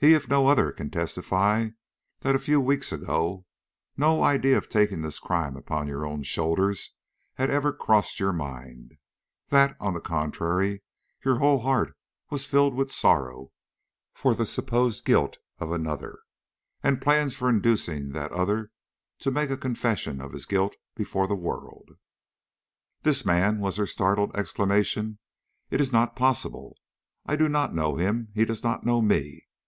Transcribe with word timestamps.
He 0.00 0.14
if 0.14 0.28
no 0.28 0.46
other 0.46 0.70
can 0.70 0.90
testify 0.90 1.70
that 2.20 2.36
a 2.36 2.38
few 2.38 2.60
weeks 2.60 2.92
ago, 2.92 3.46
no 3.96 4.22
idea 4.22 4.56
of 4.56 4.68
taking 4.68 5.02
this 5.02 5.18
crime 5.18 5.56
upon 5.56 5.88
your 5.88 6.06
own 6.06 6.22
shoulders 6.22 6.92
had 7.34 7.50
ever 7.50 7.72
crossed 7.72 8.20
your 8.20 8.32
mind; 8.32 8.92
that, 9.48 9.76
on 9.80 9.94
the 9.94 10.00
contrary, 10.00 10.84
your 11.24 11.40
whole 11.40 11.58
heart 11.58 11.96
was 12.30 12.44
filled 12.46 12.74
with 12.76 12.92
sorrow 12.92 13.50
for 14.14 14.36
the 14.36 14.46
supposed 14.46 15.04
guilt 15.04 15.38
of 15.58 15.72
another, 15.72 16.20
and 16.80 17.02
plans 17.02 17.34
for 17.34 17.48
inducing 17.50 18.10
that 18.12 18.30
other 18.30 18.70
to 19.18 19.32
make 19.32 19.50
a 19.50 19.56
confession 19.56 20.20
of 20.20 20.30
his 20.30 20.46
guilt 20.46 20.76
before 20.94 21.26
the 21.26 21.34
world." 21.34 21.90
"This 23.02 23.26
man!" 23.26 23.58
was 23.58 23.74
her 23.78 23.86
startled 23.88 24.30
exclamation. 24.36 25.18
"It 25.72 25.80
is 25.80 25.90
not 25.90 26.14
possible; 26.14 26.76
I 27.26 27.34
do 27.34 27.48
not 27.48 27.74
know 27.74 27.96
him; 27.96 28.28
he 28.32 28.44
does 28.44 28.62
not 28.62 28.86
know 28.86 29.02
me. 29.02 29.46